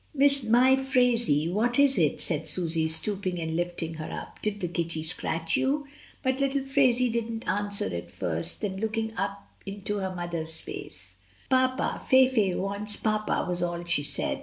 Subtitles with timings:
[0.15, 4.41] "My Phraisie, what is it?" said Susy, stooping and lifting her up.
[4.41, 5.85] "Did the kitty scratch you?"
[6.23, 11.17] but little Phraisie didn't answer at first, then look ing up into her mother's face,
[11.51, 14.39] "Papa, Fayfay wants papa," was all she said.